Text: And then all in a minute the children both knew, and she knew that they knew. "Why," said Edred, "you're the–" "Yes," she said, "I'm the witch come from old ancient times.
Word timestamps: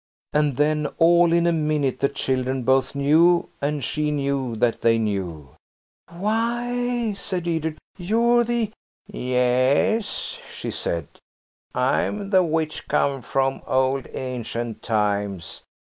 And 0.33 0.57
then 0.57 0.87
all 0.97 1.31
in 1.31 1.45
a 1.45 1.51
minute 1.53 1.99
the 1.99 2.09
children 2.09 2.63
both 2.63 2.95
knew, 2.95 3.49
and 3.61 3.83
she 3.83 4.09
knew 4.09 4.55
that 4.55 4.81
they 4.81 4.97
knew. 4.97 5.49
"Why," 6.09 7.13
said 7.15 7.47
Edred, 7.47 7.77
"you're 7.99 8.43
the–" 8.43 8.71
"Yes," 9.05 10.39
she 10.51 10.71
said, 10.71 11.07
"I'm 11.75 12.31
the 12.31 12.41
witch 12.43 12.87
come 12.87 13.21
from 13.21 13.61
old 13.67 14.07
ancient 14.15 14.81
times. 14.81 15.61